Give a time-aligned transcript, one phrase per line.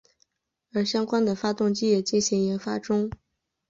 [0.73, 3.07] 而相关的发动机也进行研发中。